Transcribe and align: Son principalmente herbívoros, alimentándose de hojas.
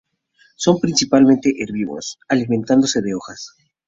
Son 0.55 0.79
principalmente 0.79 1.53
herbívoros, 1.61 2.17
alimentándose 2.27 3.01
de 3.03 3.13
hojas. 3.13 3.53